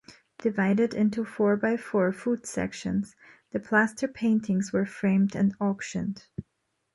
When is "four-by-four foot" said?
1.23-2.47